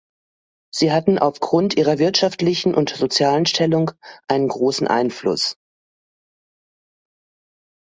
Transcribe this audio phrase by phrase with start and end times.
[0.73, 3.91] Sie hatten aufgrund ihrer wirtschaftlichen und sozialen Stellung
[4.27, 5.57] einen großen Einfluss.